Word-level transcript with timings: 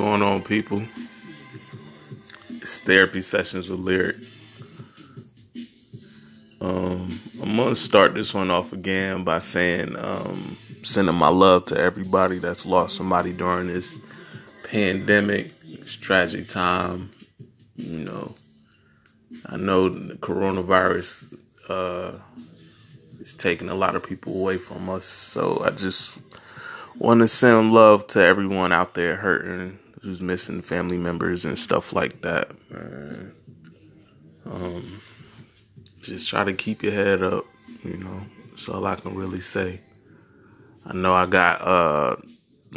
going 0.00 0.22
on, 0.22 0.40
people? 0.40 0.82
It's 2.48 2.80
therapy 2.80 3.20
sessions 3.20 3.68
with 3.68 3.80
Lyric. 3.80 4.16
Um, 6.58 7.20
I'm 7.42 7.54
gonna 7.54 7.74
start 7.74 8.14
this 8.14 8.32
one 8.32 8.50
off 8.50 8.72
again 8.72 9.24
by 9.24 9.40
saying, 9.40 9.98
um, 9.98 10.56
sending 10.82 11.14
my 11.14 11.28
love 11.28 11.66
to 11.66 11.76
everybody 11.76 12.38
that's 12.38 12.64
lost 12.64 12.96
somebody 12.96 13.34
during 13.34 13.66
this 13.66 14.00
pandemic, 14.64 15.52
this 15.60 15.96
tragic 15.96 16.48
time. 16.48 17.10
You 17.76 17.98
know, 17.98 18.32
I 19.44 19.58
know 19.58 19.90
the 19.90 20.14
coronavirus 20.14 21.36
uh, 21.68 22.12
is 23.18 23.34
taking 23.34 23.68
a 23.68 23.74
lot 23.74 23.96
of 23.96 24.08
people 24.08 24.34
away 24.34 24.56
from 24.56 24.88
us, 24.88 25.04
so 25.04 25.62
I 25.62 25.68
just 25.70 26.22
want 26.96 27.20
to 27.20 27.28
send 27.28 27.74
love 27.74 28.06
to 28.06 28.22
everyone 28.22 28.72
out 28.72 28.94
there 28.94 29.16
hurting, 29.16 29.78
who's 30.02 30.20
missing 30.20 30.62
family 30.62 30.98
members 30.98 31.44
and 31.44 31.58
stuff 31.58 31.92
like 31.92 32.22
that. 32.22 32.50
Man. 32.70 33.32
Um, 34.46 35.00
just 36.00 36.28
try 36.28 36.44
to 36.44 36.52
keep 36.52 36.82
your 36.82 36.92
head 36.92 37.22
up, 37.22 37.44
you 37.84 37.96
know. 37.96 38.22
That's 38.48 38.68
all 38.68 38.86
I 38.86 38.96
can 38.96 39.14
really 39.14 39.40
say. 39.40 39.80
I 40.84 40.94
know 40.94 41.12
I 41.12 41.26
got 41.26 41.60
uh 41.60 42.16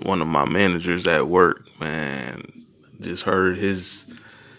one 0.04 0.22
of 0.22 0.28
my 0.28 0.46
managers 0.46 1.08
at 1.08 1.28
work, 1.28 1.68
man. 1.80 2.66
Just 3.00 3.24
heard 3.24 3.58
his 3.58 4.06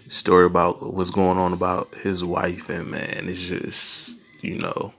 story 0.08 0.46
about 0.46 0.94
what's 0.94 1.10
going 1.10 1.38
on 1.38 1.52
about 1.52 1.94
his 1.94 2.24
wife, 2.24 2.68
and 2.68 2.90
man, 2.90 3.28
it's 3.28 3.42
just 3.42 4.16
you 4.42 4.58
know 4.58 4.92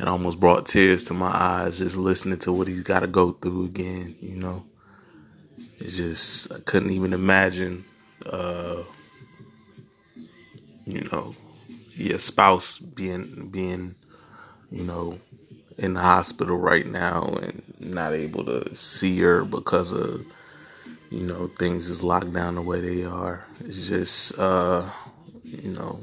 it 0.00 0.08
almost 0.08 0.40
brought 0.40 0.66
tears 0.66 1.04
to 1.04 1.14
my 1.14 1.30
eyes 1.30 1.78
just 1.78 1.96
listening 1.96 2.38
to 2.38 2.52
what 2.52 2.68
he's 2.68 2.82
got 2.82 3.00
to 3.00 3.06
go 3.06 3.32
through 3.32 3.66
again. 3.66 4.16
You 4.20 4.36
know, 4.36 4.64
it's 5.80 5.96
just 5.96 6.52
I 6.52 6.60
couldn't 6.60 6.90
even 6.90 7.12
imagine, 7.12 7.84
uh, 8.26 8.82
you 10.84 11.00
know, 11.10 11.34
your 11.94 12.18
spouse 12.18 12.78
being 12.78 13.48
being, 13.50 13.94
you 14.70 14.84
know, 14.84 15.18
in 15.78 15.94
the 15.94 16.00
hospital 16.00 16.56
right 16.56 16.86
now 16.86 17.24
and 17.42 17.62
not 17.80 18.12
able 18.12 18.44
to 18.44 18.74
see 18.76 19.18
her 19.20 19.44
because 19.44 19.92
of 19.92 20.26
you 21.10 21.22
know 21.22 21.48
things 21.48 21.88
is 21.88 22.02
locked 22.02 22.32
down 22.32 22.56
the 22.56 22.62
way 22.62 22.80
they 22.80 23.04
are. 23.04 23.44
It's 23.64 23.88
just 23.88 24.38
uh, 24.38 24.88
you 25.44 25.70
know, 25.70 25.98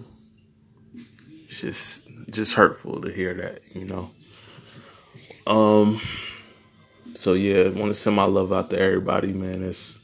it's 1.45 1.61
just 1.61 2.09
just 2.29 2.55
hurtful 2.55 3.01
to 3.01 3.09
hear 3.09 3.33
that, 3.35 3.61
you 3.73 3.85
know. 3.85 4.09
Um 5.45 6.01
so 7.17 7.33
yeah, 7.33 7.63
I 7.63 7.69
want 7.69 7.89
to 7.89 7.95
send 7.95 8.15
my 8.15 8.25
love 8.25 8.53
out 8.53 8.69
to 8.69 8.79
everybody, 8.79 9.33
man, 9.33 9.61
that's 9.61 9.97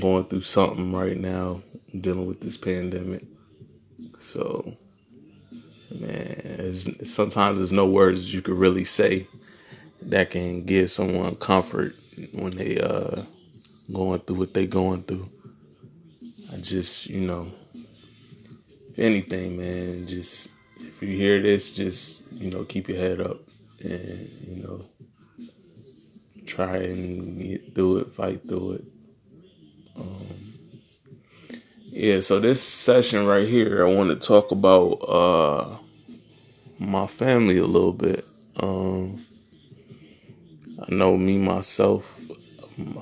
going 0.00 0.24
through 0.24 0.42
something 0.42 0.92
right 0.92 1.16
now, 1.16 1.60
dealing 1.98 2.26
with 2.26 2.40
this 2.40 2.56
pandemic. 2.56 3.24
So 4.16 4.76
man, 6.00 6.72
sometimes 7.04 7.58
there's 7.58 7.72
no 7.72 7.86
words 7.86 8.32
you 8.32 8.42
could 8.42 8.56
really 8.56 8.84
say 8.84 9.26
that 10.02 10.30
can 10.30 10.64
give 10.64 10.88
someone 10.88 11.34
comfort 11.34 11.94
when 12.32 12.50
they 12.50 12.80
uh 12.80 13.22
going 13.92 14.20
through 14.20 14.36
what 14.36 14.54
they 14.54 14.68
going 14.68 15.02
through. 15.02 15.28
I 16.52 16.58
just, 16.58 17.08
you 17.08 17.22
know, 17.22 17.50
if 18.90 18.98
anything, 19.00 19.58
man, 19.58 20.06
just 20.06 20.50
if 20.78 21.02
you 21.02 21.08
hear 21.08 21.40
this, 21.40 21.74
just 21.74 22.30
you 22.32 22.50
know, 22.50 22.64
keep 22.64 22.88
your 22.88 22.98
head 22.98 23.20
up 23.20 23.38
and 23.82 24.30
you 24.46 24.62
know, 24.62 24.84
try 26.46 26.76
and 26.76 27.40
get 27.40 27.74
through 27.74 27.98
it, 27.98 28.12
fight 28.12 28.46
through 28.48 28.72
it. 28.72 28.84
Um, 29.96 30.58
yeah, 31.86 32.20
so 32.20 32.40
this 32.40 32.62
session 32.62 33.26
right 33.26 33.48
here, 33.48 33.86
I 33.86 33.92
want 33.92 34.10
to 34.10 34.26
talk 34.26 34.50
about 34.50 34.92
uh, 35.08 35.78
my 36.78 37.06
family 37.06 37.58
a 37.58 37.66
little 37.66 37.92
bit. 37.92 38.24
Um, 38.60 39.24
I 40.80 40.94
know 40.94 41.16
me 41.16 41.38
myself. 41.38 42.20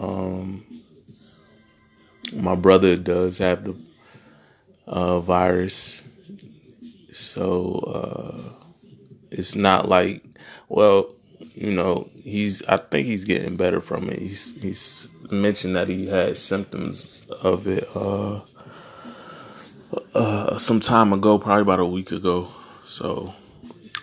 Um, 0.00 0.64
my 2.32 2.54
brother 2.54 2.96
does 2.96 3.38
have 3.38 3.64
the 3.64 3.76
uh, 4.86 5.20
virus 5.20 6.08
so 7.14 7.78
uh, 7.86 8.66
it's 9.30 9.54
not 9.54 9.88
like, 9.88 10.24
well, 10.68 11.14
you 11.54 11.72
know, 11.72 12.10
he's. 12.22 12.62
I 12.66 12.76
think 12.76 13.06
he's 13.06 13.24
getting 13.24 13.56
better 13.56 13.80
from 13.80 14.10
it. 14.10 14.18
He's 14.18 14.60
he's 14.60 15.14
mentioned 15.30 15.76
that 15.76 15.88
he 15.88 16.08
had 16.08 16.36
symptoms 16.36 17.26
of 17.42 17.66
it 17.68 17.84
uh, 17.94 18.40
uh, 20.14 20.58
some 20.58 20.80
time 20.80 21.12
ago, 21.12 21.38
probably 21.38 21.62
about 21.62 21.78
a 21.78 21.86
week 21.86 22.10
ago. 22.10 22.48
So, 22.84 23.32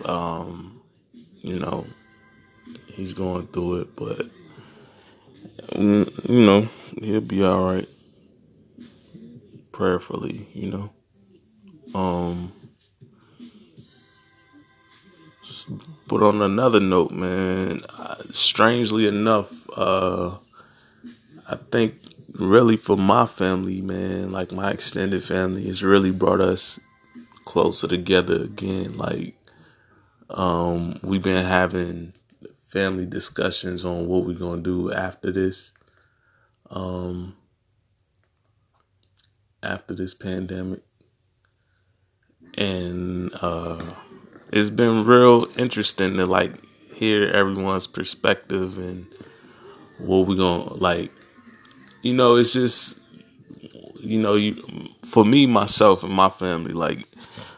um, 0.06 0.80
you 1.42 1.58
know, 1.58 1.86
he's 2.86 3.12
going 3.12 3.46
through 3.48 3.82
it, 3.82 3.96
but 3.96 4.26
you 5.76 6.06
know, 6.28 6.68
he'll 7.00 7.20
be 7.20 7.44
all 7.44 7.64
right. 7.64 7.88
Prayerfully, 9.72 10.48
you 10.52 10.70
know. 10.70 10.90
Um, 11.94 12.52
but 16.12 16.22
on 16.22 16.42
another 16.42 16.78
note, 16.78 17.10
man, 17.10 17.80
strangely 18.32 19.06
enough, 19.06 19.50
uh, 19.74 20.36
I 21.48 21.56
think 21.70 21.94
really 22.34 22.76
for 22.76 22.98
my 22.98 23.24
family, 23.24 23.80
man, 23.80 24.30
like 24.30 24.52
my 24.52 24.72
extended 24.72 25.24
family, 25.24 25.66
it's 25.66 25.82
really 25.82 26.10
brought 26.10 26.42
us 26.42 26.78
closer 27.46 27.88
together 27.88 28.42
again. 28.42 28.98
Like, 28.98 29.36
um, 30.28 31.00
we've 31.02 31.22
been 31.22 31.46
having 31.46 32.12
family 32.60 33.06
discussions 33.06 33.82
on 33.82 34.06
what 34.06 34.26
we're 34.26 34.38
gonna 34.38 34.60
do 34.60 34.92
after 34.92 35.32
this. 35.32 35.72
Um, 36.68 37.36
after 39.62 39.94
this 39.94 40.12
pandemic. 40.12 40.82
And 42.58 43.32
uh 43.40 43.94
it's 44.52 44.70
been 44.70 45.04
real 45.04 45.46
interesting 45.56 46.16
to 46.18 46.26
like 46.26 46.52
hear 46.94 47.26
everyone's 47.28 47.86
perspective 47.86 48.78
and 48.78 49.06
what 49.98 50.26
we 50.26 50.36
gonna 50.36 50.72
like 50.74 51.10
you 52.02 52.12
know 52.12 52.36
it's 52.36 52.52
just 52.52 53.00
you 53.98 54.20
know 54.20 54.34
you 54.34 54.54
for 55.02 55.24
me 55.24 55.46
myself 55.46 56.02
and 56.02 56.12
my 56.12 56.28
family 56.28 56.72
like 56.72 57.08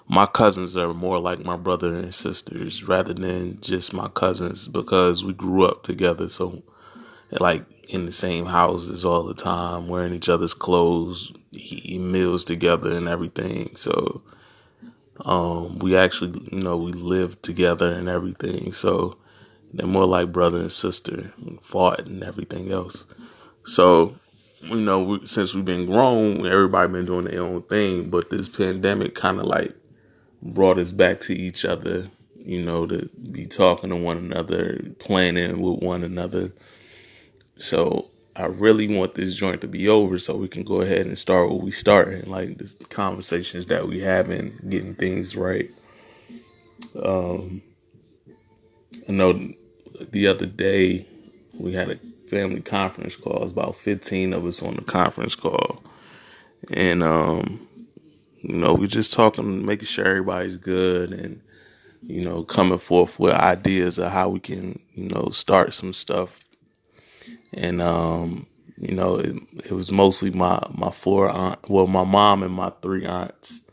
my 0.06 0.27
cousins 0.27 0.77
are 0.77 0.94
more 0.94 1.19
like 1.19 1.44
my 1.44 1.56
brother 1.56 1.97
and 1.97 2.15
sisters 2.15 2.84
rather 2.84 3.15
than 3.15 3.60
just 3.60 3.93
my 3.93 4.09
cousins 4.09 4.69
because 4.69 5.25
we 5.25 5.33
grew 5.33 5.66
up 5.66 5.83
together 5.83 6.28
so 6.28 6.62
like 7.41 7.65
in 7.88 8.06
the 8.06 8.12
same 8.12 8.47
houses 8.47 9.04
all 9.04 9.22
the 9.25 9.34
time 9.34 9.88
wearing 9.88 10.15
each 10.15 10.28
other's 10.28 10.54
clothes 10.54 11.33
eating 11.53 12.12
meals 12.12 12.44
together 12.44 12.94
and 12.94 13.09
everything 13.09 13.75
so 13.75 14.22
um, 15.20 15.78
we 15.78 15.97
actually, 15.97 16.41
you 16.50 16.60
know, 16.60 16.76
we 16.76 16.92
lived 16.92 17.42
together 17.42 17.92
and 17.92 18.08
everything. 18.08 18.72
So 18.72 19.19
they're 19.72 19.86
more 19.86 20.06
like 20.06 20.32
brother 20.32 20.60
and 20.60 20.72
sister, 20.72 21.32
and 21.38 21.60
fought 21.62 22.06
and 22.06 22.22
everything 22.22 22.72
else. 22.72 23.06
So, 23.64 24.14
you 24.62 24.80
know, 24.80 25.03
we, 25.03 25.26
since 25.26 25.54
we've 25.54 25.64
been 25.64 25.86
grown, 25.86 26.47
everybody 26.47 26.92
been 26.92 27.06
doing 27.06 27.26
their 27.26 27.42
own 27.42 27.62
thing. 27.62 28.10
But 28.10 28.30
this 28.30 28.48
pandemic 28.48 29.14
kind 29.14 29.38
of 29.38 29.47
like 29.47 29.74
brought 30.42 30.78
us 30.78 30.92
back 30.92 31.20
to 31.20 31.34
each 31.34 31.64
other. 31.64 32.10
You 32.36 32.62
know, 32.62 32.86
to 32.86 33.09
be 33.33 33.47
talking 33.47 33.89
to 33.89 33.97
one 33.97 34.18
another, 34.18 34.78
planning 34.98 35.62
with 35.62 35.83
one 35.83 36.03
another. 36.04 36.53
So 37.56 38.10
I 38.36 38.47
really 38.47 38.89
want 38.89 39.15
this 39.15 39.34
joint 39.34 39.60
to 39.60 39.69
be 39.69 39.89
over 39.89 40.19
so 40.19 40.36
we 40.36 40.48
can 40.48 40.65
go 40.65 40.81
ahead 40.81 41.07
and 41.07 41.16
start 41.16 41.51
what 41.51 41.63
we 41.63 41.71
started, 41.71 42.27
like 42.27 42.59
the 42.59 42.84
conversations 42.89 43.66
that 43.66 43.86
we 43.86 44.01
having, 44.01 44.59
getting 44.69 44.95
things 44.97 45.36
right. 45.36 45.71
Um, 47.01 47.63
I 49.09 49.13
know 49.13 49.53
the 50.10 50.27
other 50.27 50.47
day 50.47 51.07
we 51.59 51.75
had 51.75 51.91
a 51.91 51.97
family 52.28 52.60
conference 52.60 53.16
call. 53.16 53.36
It 53.36 53.42
was 53.42 53.53
about 53.53 53.77
fifteen 53.77 54.33
of 54.33 54.45
us 54.45 54.63
on 54.63 54.75
the 54.75 54.83
conference 54.83 55.37
call, 55.37 55.84
and 56.72 57.04
um, 57.04 57.69
you 58.41 58.57
know 58.57 58.75
we 58.75 58.89
just 58.89 59.15
talking, 59.15 59.65
making 59.65 59.87
sure 59.87 60.07
everybody's 60.07 60.57
good, 60.57 61.13
and 61.13 61.41
you 62.03 62.25
know 62.25 62.42
coming 62.42 62.78
forth 62.78 63.21
with 63.21 63.34
ideas 63.34 63.98
of 63.98 64.10
how 64.10 64.28
we 64.28 64.41
can 64.41 64.80
you 64.95 65.09
know 65.09 65.28
start 65.30 65.72
some 65.72 65.92
stuff 65.92 66.43
and 67.56 67.80
um, 67.80 68.47
you 68.77 68.95
know, 68.95 69.16
it, 69.16 69.36
it, 69.66 69.72
was 69.72 69.92
mostly 69.92 70.30
my 70.30 70.60
my 70.72 70.91
four 70.91 71.28
aunt, 71.28 71.59
well, 71.68 71.86
my 71.86 72.04
mom 72.04 72.42
and 72.42 72.53
my 72.53 72.71
three 72.83 73.06
aunts. 73.06 73.65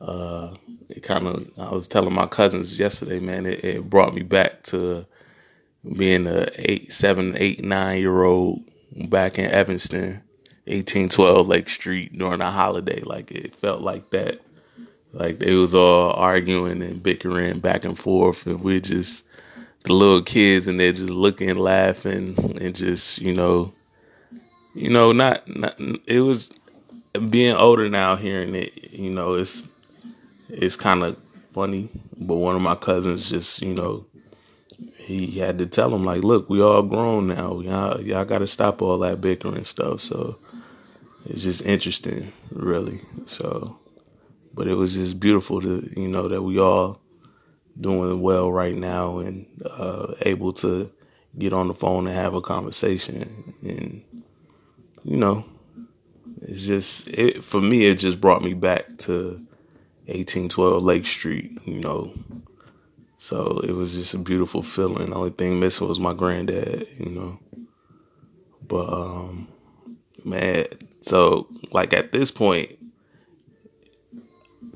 Uh, 0.00 0.54
it 0.88 1.02
kind 1.02 1.26
of, 1.26 1.50
I 1.58 1.70
was 1.70 1.88
telling 1.88 2.14
my 2.14 2.26
cousins 2.26 2.78
yesterday, 2.78 3.18
man, 3.18 3.46
it, 3.46 3.64
it 3.64 3.90
brought 3.90 4.14
me 4.14 4.22
back 4.22 4.62
to 4.64 5.06
being 5.96 6.26
a 6.26 6.48
eight, 6.56 6.92
seven, 6.92 7.34
eight, 7.36 7.64
nine 7.64 8.00
year 8.00 8.22
old 8.22 8.62
back 9.08 9.38
in 9.38 9.50
Evanston 9.50 10.22
1812 10.66 11.46
Lake 11.46 11.68
Street 11.68 12.16
during 12.16 12.40
a 12.40 12.50
holiday. 12.50 13.00
Like 13.00 13.30
it 13.30 13.54
felt 13.54 13.80
like 13.80 14.10
that. 14.10 14.40
Like 15.12 15.38
they 15.38 15.54
was 15.54 15.74
all 15.74 16.12
arguing 16.12 16.82
and 16.82 17.02
bickering 17.02 17.60
back 17.60 17.84
and 17.84 17.98
forth, 17.98 18.46
and 18.46 18.62
we're 18.62 18.80
just 18.80 19.24
the 19.84 19.92
little 19.92 20.22
kids, 20.22 20.66
and 20.66 20.78
they're 20.78 20.92
just 20.92 21.10
looking, 21.10 21.56
laughing, 21.56 22.34
and 22.60 22.74
just 22.74 23.20
you 23.20 23.34
know, 23.34 23.72
you 24.74 24.90
know, 24.90 25.12
not, 25.12 25.46
not 25.48 25.78
it 26.06 26.20
was 26.20 26.52
being 27.30 27.56
older 27.56 27.88
now, 27.88 28.16
hearing 28.16 28.54
it, 28.54 28.92
you 28.92 29.10
know, 29.10 29.34
it's 29.34 29.70
it's 30.48 30.76
kind 30.76 31.02
of 31.02 31.16
funny. 31.50 31.88
But 32.16 32.36
one 32.36 32.56
of 32.56 32.62
my 32.62 32.74
cousins 32.74 33.30
just, 33.30 33.62
you 33.62 33.74
know, 33.74 34.06
he 34.96 35.38
had 35.38 35.58
to 35.58 35.66
tell 35.66 35.94
him 35.94 36.04
like, 36.04 36.22
look, 36.22 36.48
we 36.50 36.60
all 36.60 36.82
grown 36.82 37.28
now. 37.28 37.60
Y'all, 37.60 38.00
y'all 38.00 38.24
got 38.24 38.38
to 38.38 38.46
stop 38.46 38.82
all 38.82 38.98
that 38.98 39.20
bickering 39.20 39.64
stuff. 39.64 40.00
So 40.00 40.36
it's 41.26 41.42
just 41.42 41.64
interesting, 41.64 42.32
really. 42.50 43.00
So, 43.26 43.78
but 44.54 44.66
it 44.66 44.74
was 44.74 44.94
just 44.94 45.20
beautiful 45.20 45.60
to, 45.60 45.92
you 45.96 46.08
know, 46.08 46.28
that 46.28 46.42
we 46.42 46.58
all 46.58 47.00
doing 47.80 48.20
well 48.20 48.50
right 48.50 48.76
now 48.76 49.18
and 49.18 49.46
uh, 49.64 50.14
able 50.22 50.52
to 50.52 50.90
get 51.38 51.52
on 51.52 51.68
the 51.68 51.74
phone 51.74 52.06
and 52.06 52.16
have 52.16 52.34
a 52.34 52.40
conversation. 52.40 53.54
And, 53.62 54.02
you 55.04 55.16
know, 55.16 55.44
it's 56.42 56.66
just, 56.66 57.08
it, 57.08 57.44
for 57.44 57.60
me, 57.60 57.86
it 57.86 57.96
just 57.96 58.20
brought 58.20 58.42
me 58.42 58.54
back 58.54 58.98
to 58.98 59.44
1812 60.06 60.82
Lake 60.82 61.06
Street, 61.06 61.58
you 61.64 61.80
know, 61.80 62.12
so 63.20 63.60
it 63.64 63.72
was 63.72 63.96
just 63.96 64.14
a 64.14 64.18
beautiful 64.18 64.62
feeling. 64.62 65.10
The 65.10 65.16
only 65.16 65.30
thing 65.30 65.58
missing 65.58 65.88
was 65.88 65.98
my 65.98 66.14
granddad, 66.14 66.86
you 66.98 67.10
know. 67.10 67.40
But 68.66 68.92
um 68.92 69.48
man, 70.24 70.66
so 71.00 71.48
like 71.72 71.92
at 71.92 72.12
this 72.12 72.30
point, 72.30 72.78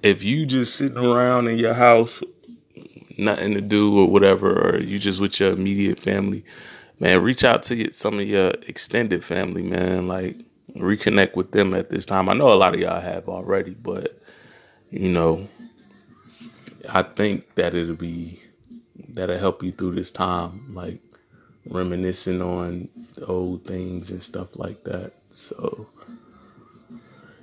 if 0.02 0.25
you 0.25 0.44
just 0.44 0.75
sitting 0.75 0.98
around 0.98 1.46
in 1.46 1.56
your 1.56 1.75
house, 1.75 2.20
nothing 3.24 3.54
to 3.54 3.60
do 3.60 3.98
or 3.98 4.08
whatever, 4.08 4.52
or 4.52 4.78
you 4.78 4.98
just 4.98 5.20
with 5.20 5.40
your 5.40 5.52
immediate 5.52 5.98
family, 5.98 6.44
man, 7.00 7.22
reach 7.22 7.44
out 7.44 7.62
to 7.64 7.92
some 7.92 8.19
of 8.19 8.26
your 8.26 8.50
extended 8.66 9.24
family, 9.24 9.62
man. 9.62 10.08
Like 10.08 10.36
reconnect 10.76 11.36
with 11.36 11.52
them 11.52 11.74
at 11.74 11.90
this 11.90 12.06
time. 12.06 12.28
I 12.28 12.34
know 12.34 12.52
a 12.52 12.54
lot 12.54 12.74
of 12.74 12.80
y'all 12.80 13.00
have 13.00 13.28
already, 13.28 13.74
but 13.74 14.19
you 14.90 15.08
know, 15.08 15.48
I 16.92 17.02
think 17.02 17.54
that 17.54 17.74
it'll 17.74 17.96
be 17.96 18.40
that'll 19.08 19.38
help 19.38 19.62
you 19.62 19.72
through 19.72 19.94
this 19.94 20.10
time, 20.10 20.74
like 20.74 21.00
reminiscing 21.66 22.42
on 22.42 22.88
old 23.26 23.64
things 23.64 24.10
and 24.10 24.22
stuff 24.22 24.56
like 24.56 24.84
that. 24.84 25.12
So 25.30 25.86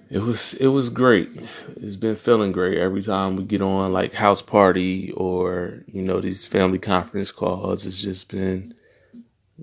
it 0.09 0.19
was 0.19 0.53
it 0.55 0.67
was 0.67 0.89
great. 0.89 1.29
It's 1.77 1.95
been 1.95 2.15
feeling 2.15 2.51
great 2.51 2.77
every 2.77 3.01
time 3.03 3.35
we 3.35 3.43
get 3.43 3.61
on 3.61 3.93
like 3.93 4.13
house 4.13 4.41
party 4.41 5.11
or 5.11 5.83
you 5.87 6.01
know 6.01 6.19
these 6.19 6.45
family 6.45 6.79
conference 6.79 7.31
calls. 7.31 7.85
It's 7.85 8.01
just 8.01 8.31
been 8.31 8.73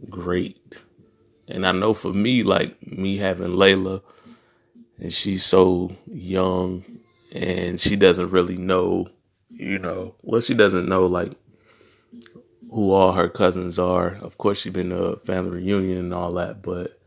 great. 0.08 0.82
And 1.48 1.66
I 1.66 1.72
know 1.72 1.94
for 1.94 2.12
me, 2.12 2.42
like 2.42 2.84
me 2.86 3.18
having 3.18 3.52
Layla, 3.52 4.02
and 4.98 5.12
she's 5.12 5.44
so 5.44 5.92
young, 6.06 6.84
and 7.32 7.80
she 7.80 7.96
doesn't 7.96 8.28
really 8.30 8.58
know 8.58 9.08
you 9.56 9.78
know, 9.78 10.14
well, 10.22 10.40
she 10.40 10.54
doesn't 10.54 10.88
know 10.88 11.06
like 11.06 11.32
who 12.70 12.92
all 12.92 13.12
her 13.12 13.28
cousins 13.28 13.78
are. 13.78 14.16
Of 14.16 14.38
course, 14.38 14.60
she's 14.60 14.72
been 14.72 14.90
to 14.90 15.02
a 15.04 15.16
family 15.16 15.62
reunion 15.62 15.98
and 15.98 16.14
all 16.14 16.32
that, 16.34 16.62
but 16.62 17.00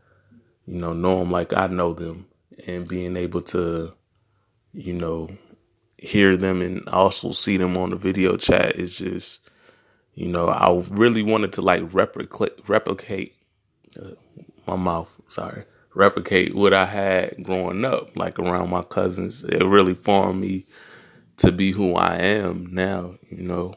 you 0.66 0.78
know, 0.78 0.92
know 0.92 1.20
them 1.20 1.30
like 1.30 1.56
I 1.56 1.68
know 1.68 1.92
them, 1.92 2.26
and 2.66 2.88
being 2.88 3.16
able 3.16 3.42
to, 3.42 3.92
you 4.72 4.92
know, 4.94 5.30
hear 5.96 6.36
them 6.36 6.62
and 6.62 6.88
also 6.88 7.32
see 7.32 7.56
them 7.56 7.76
on 7.76 7.90
the 7.90 7.96
video 7.96 8.36
chat 8.36 8.76
is 8.76 8.98
just, 8.98 9.48
you 10.14 10.28
know, 10.28 10.48
I 10.48 10.82
really 10.90 11.22
wanted 11.22 11.52
to 11.54 11.62
like 11.62 11.92
replicate 11.92 12.68
replicate 12.68 13.34
uh, 14.00 14.12
my 14.66 14.76
mouth. 14.76 15.20
Sorry, 15.28 15.64
replicate 15.94 16.54
what 16.54 16.72
I 16.72 16.86
had 16.86 17.42
growing 17.42 17.84
up, 17.84 18.16
like 18.16 18.38
around 18.38 18.70
my 18.70 18.82
cousins. 18.82 19.44
It 19.44 19.64
really 19.64 19.94
formed 19.94 20.40
me 20.40 20.66
to 21.38 21.52
be 21.52 21.72
who 21.72 21.94
I 21.94 22.16
am 22.16 22.66
now, 22.72 23.14
you 23.30 23.42
know, 23.42 23.74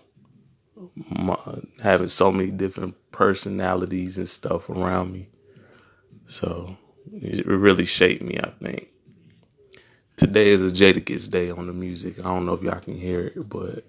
my, 1.09 1.37
having 1.81 2.07
so 2.07 2.31
many 2.31 2.51
different 2.51 2.95
personalities 3.11 4.17
and 4.17 4.27
stuff 4.27 4.69
around 4.69 5.13
me. 5.13 5.29
So 6.25 6.77
it 7.11 7.45
really 7.45 7.85
shaped 7.85 8.23
me, 8.23 8.39
I 8.39 8.49
think. 8.63 8.89
Today 10.15 10.49
is 10.49 10.61
a 10.61 10.69
Jadakiss 10.71 11.29
day 11.29 11.49
on 11.51 11.67
the 11.67 11.73
music. 11.73 12.19
I 12.19 12.23
don't 12.23 12.45
know 12.45 12.53
if 12.53 12.61
y'all 12.63 12.79
can 12.79 12.95
hear 12.95 13.27
it, 13.27 13.49
but 13.49 13.83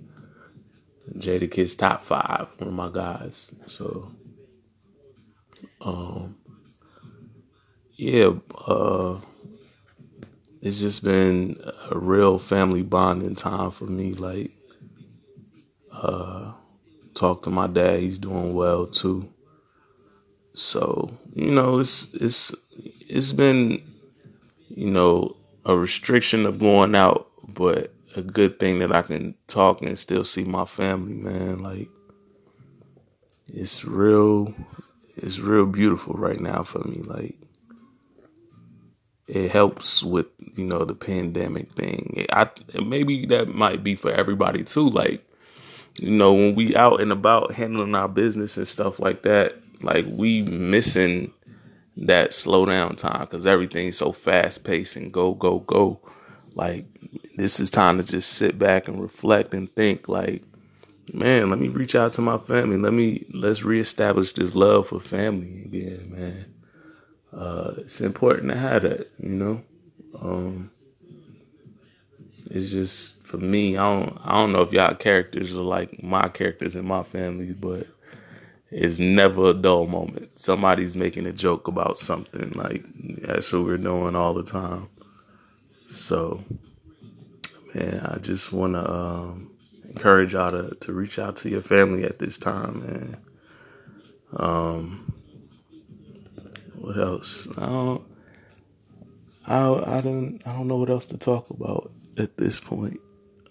Jadakiss 1.17 1.79
top 1.79 2.01
five, 2.01 2.55
one 2.59 2.69
of 2.69 2.75
my 2.75 2.91
guys. 2.91 3.51
So, 3.67 4.11
um, 5.83 6.37
yeah, 7.93 8.33
uh, 8.67 9.21
it's 10.63 10.81
just 10.81 11.05
been 11.05 11.59
a 11.91 11.99
real 11.99 12.39
family 12.39 12.83
bonding 12.83 13.37
time 13.37 13.71
for 13.71 13.85
me. 13.87 14.15
Like, 14.15 14.53
uh, 15.93 16.53
talk 17.15 17.43
to 17.45 17.51
my 17.51 17.67
dad; 17.67 18.01
he's 18.01 18.19
doing 18.19 18.55
well 18.55 18.87
too. 18.87 19.33
So 20.55 21.13
you 21.35 21.53
know, 21.53 21.79
it's 21.81 22.13
it's 22.15 22.55
it's 23.09 23.33
been 23.33 23.83
you 24.69 24.91
know 24.91 25.37
a 25.65 25.77
restriction 25.77 26.47
of 26.47 26.59
going 26.59 26.95
out, 26.95 27.29
but 27.49 27.93
a 28.17 28.23
good 28.23 28.59
thing 28.59 28.79
that 28.79 28.93
I 28.93 29.03
can 29.03 29.35
talk 29.47 29.83
and 29.83 29.99
still 29.99 30.25
see 30.25 30.45
my 30.45 30.65
family, 30.65 31.15
man. 31.15 31.62
Like, 31.62 31.89
it's 33.49 33.85
real, 33.85 34.55
it's 35.17 35.39
real 35.39 35.67
beautiful 35.67 36.15
right 36.15 36.41
now 36.41 36.62
for 36.62 36.81
me. 36.81 37.03
Like, 37.03 37.37
it 39.27 39.51
helps 39.51 40.03
with 40.03 40.27
you 40.56 40.65
know 40.65 40.85
the 40.85 40.95
pandemic 40.95 41.73
thing. 41.73 42.27
I 42.31 42.49
maybe 42.83 43.27
that 43.27 43.49
might 43.49 43.83
be 43.83 43.95
for 43.95 44.11
everybody 44.11 44.65
too. 44.65 44.89
Like 44.89 45.25
you 45.99 46.11
know 46.11 46.33
when 46.33 46.55
we 46.55 46.77
out 46.77 47.01
and 47.01 47.13
about 47.13 47.53
handling 47.53 47.94
our 47.94 48.08
business 48.08 48.56
and 48.56 48.69
stuff 48.69 49.01
like 49.01 49.23
that, 49.23 49.56
like 49.82 50.05
we 50.08 50.43
missing 50.43 51.32
that 51.96 52.32
slow 52.34 52.67
down 52.67 52.96
time 52.96 53.20
because 53.20 53.46
everything's 53.46 53.96
so 53.96 54.13
fast 54.13 54.65
paced 54.65 54.96
and 54.96 55.13
go 55.13 55.34
go 55.34 55.60
go. 55.60 56.01
Like 56.55 56.86
this 57.36 57.60
is 57.60 57.70
time 57.70 57.98
to 57.98 58.05
just 58.05 58.31
sit 58.31 58.58
back 58.58 58.89
and 58.89 59.01
reflect 59.01 59.55
and 59.55 59.72
think. 59.74 60.08
Like 60.08 60.43
man, 61.13 61.51
let 61.51 61.58
me 61.58 61.69
reach 61.69 61.94
out 61.94 62.13
to 62.15 62.20
my 62.20 62.39
family. 62.39 62.77
Let 62.77 62.93
me 62.93 63.27
let's 63.32 63.65
reestablish 63.65 64.32
this 64.32 64.55
love 64.55 64.89
for 64.89 65.01
family 65.01 65.63
again, 65.65 66.10
man 66.10 66.55
uh, 67.36 67.74
it's 67.79 68.01
important 68.01 68.51
to 68.51 68.58
have 68.58 68.82
that, 68.82 69.10
you 69.19 69.34
know. 69.34 69.63
Um, 70.20 70.70
it's 72.51 72.70
just 72.70 73.22
for 73.22 73.39
me. 73.39 73.77
I 73.77 73.82
don't. 73.82 74.19
I 74.22 74.32
don't 74.32 74.53
know 74.53 74.63
if 74.63 74.72
y'all 74.72 74.94
characters 74.94 75.55
are 75.55 75.63
like 75.63 76.03
my 76.03 76.29
characters 76.29 76.77
in 76.77 76.86
my 76.86 77.03
family, 77.03 77.53
but 77.53 77.86
it's 78.71 78.99
never 78.99 79.51
a 79.51 79.55
dull 79.55 79.87
moment. 79.87 80.39
Somebody's 80.39 80.97
making 80.97 81.27
a 81.27 81.33
joke 81.33 81.69
about 81.69 81.99
something. 81.99 82.51
Like 82.53 82.85
that's 83.23 83.53
what 83.53 83.65
we're 83.65 83.79
doing 83.79 84.17
all 84.17 84.35
the 84.35 84.44
time. 84.44 84.89
So, 85.89 86.43
man, 87.75 88.01
I 88.01 88.19
just 88.19 88.53
want 88.53 88.75
to 88.75 88.93
um, 88.93 89.51
encourage 89.89 90.33
y'all 90.33 90.51
to 90.51 90.75
to 90.75 90.93
reach 90.93 91.19
out 91.19 91.37
to 91.37 91.49
your 91.49 91.61
family 91.61 92.05
at 92.05 92.19
this 92.19 92.39
time, 92.39 92.81
man. 92.81 93.17
Um, 94.37 95.13
what 96.75 96.99
else? 96.99 97.47
I 97.56 97.67
don't. 97.67 98.03
I 99.47 99.59
I 99.59 100.01
don't 100.01 100.41
I 100.47 100.53
don't 100.53 100.69
know 100.69 100.77
what 100.77 100.91
else 100.91 101.06
to 101.06 101.19
talk 101.19 101.51
about 101.51 101.93
at 102.19 102.37
this 102.37 102.61
point. 102.61 102.99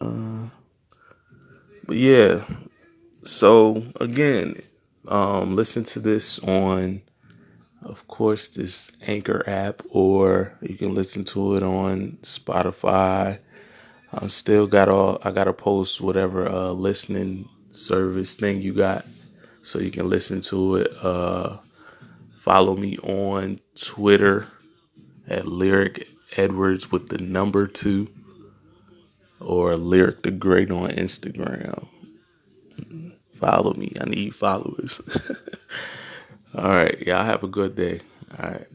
Uh, 0.02 0.50
but 1.86 1.98
yeah. 1.98 2.44
So 3.24 3.86
again, 4.02 4.62
um, 5.08 5.56
listen 5.56 5.84
to 5.86 6.00
this 6.00 6.40
on, 6.40 7.02
of 7.84 8.08
course, 8.08 8.48
this 8.50 8.92
Anchor 9.08 9.44
app, 9.50 9.82
or 9.90 10.58
you 10.62 10.76
can 10.76 10.94
listen 10.96 11.26
to 11.26 11.56
it 11.56 11.64
on 11.64 12.20
Spotify. 12.24 13.40
I 14.14 14.28
still 14.28 14.68
got 14.68 14.90
all. 14.90 15.20
I 15.24 15.32
gotta 15.32 15.54
post 15.54 16.02
whatever 16.02 16.48
uh, 16.50 16.72
listening 16.72 17.50
service 17.72 18.36
thing 18.36 18.62
you 18.62 18.74
got, 18.74 19.06
so 19.62 19.80
you 19.80 19.92
can 19.92 20.10
listen 20.10 20.42
to 20.42 20.78
it. 20.78 20.92
Uh, 21.04 21.58
Follow 22.44 22.76
me 22.76 22.98
on 23.00 23.62
Twitter 23.76 24.48
at 25.28 25.48
Lyric 25.48 26.08
Edwards 26.38 26.92
with 26.92 27.10
the 27.10 27.18
number 27.18 27.68
two 27.68 28.10
or 29.40 29.78
Lyric 29.78 30.24
the 30.24 30.32
Great 30.32 30.72
on 30.72 30.90
Instagram. 30.92 31.88
Follow 33.44 33.74
me. 33.74 33.92
I 34.00 34.06
need 34.06 34.34
followers. 34.34 35.02
All 36.58 36.70
right. 36.70 36.98
Y'all 37.02 37.26
have 37.26 37.44
a 37.44 37.48
good 37.50 37.76
day. 37.76 38.00
All 38.40 38.50
right. 38.52 38.68